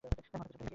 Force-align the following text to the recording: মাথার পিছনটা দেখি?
মাথার 0.03 0.13
পিছনটা 0.17 0.45
দেখি? 0.49 0.67